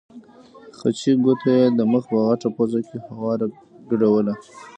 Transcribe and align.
خچۍ 0.77 1.11
ګوته 1.23 1.49
یې 1.57 1.65
د 1.77 1.79
مخ 1.91 2.03
په 2.11 2.17
غټه 2.27 2.49
پوزه 2.55 2.79
کې 2.87 2.97
هواره 3.07 3.47
ګډوله. 3.89 4.33